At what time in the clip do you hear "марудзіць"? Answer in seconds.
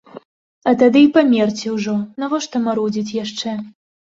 2.67-3.15